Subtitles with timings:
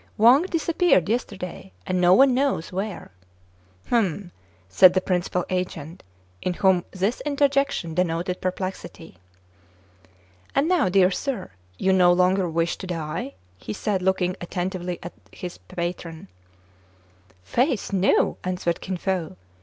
[0.27, 3.11] "Wang disappeared yesterday, and no one knows where.""
[3.91, 4.31] Humph!"
[4.67, 6.01] said the principal agent,
[6.41, 9.19] in whom this interjection denoted perplexity.
[10.55, 15.13] "And now, dear sir, you no longer wish to die?" he said, looking attentively at
[15.31, 16.29] his patron.
[17.53, 19.35] 104 TRIBULATIONS OF A CHINAMAN." Faith, no!" answered Kin Fo.